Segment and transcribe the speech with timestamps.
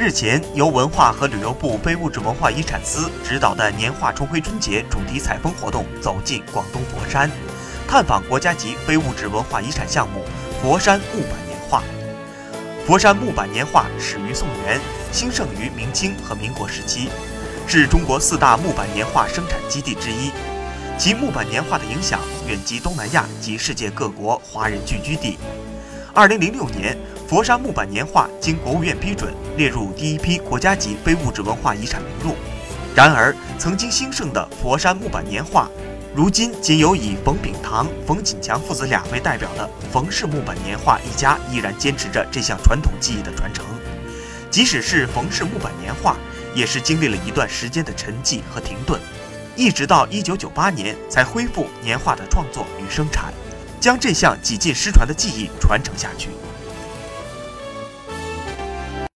[0.00, 7.30] 日前，由文化和旅游部非物质文化遗产司指导的年画重回春节主题采风活动走进广东佛山，
[7.86, 10.24] 探访国家级非物质文化遗产项目
[10.62, 11.82] 佛山木板年画。
[12.86, 14.80] 佛山木板年画始于宋元，
[15.12, 17.10] 兴盛于明清和民国时期，
[17.66, 20.30] 是中国四大木板年画生产基地之一。
[20.96, 25.36] 其木板年画的影响远及东南亚及世界各国华人聚居地。
[26.14, 26.96] 二零零六年。
[27.30, 32.34] 佛山木板年画经国务院批准列入第一批国家级非物质文化遗产名录。
[32.92, 35.70] 然而，曾经兴盛的佛山木板年画，
[36.12, 43.64] 如今仅有以冯秉堂、冯锦强父子俩为代表的冯氏木板年画一家依然坚持着这项传统技艺的传承。
[44.50, 46.16] 即使是冯氏木板年画，
[46.52, 49.00] 也是经历了一段时间的沉寂和停顿，
[49.54, 53.32] 一直到一九九八年才恢复年画的创作与生产，
[53.78, 56.30] 将这项几近失传的技艺传承下去。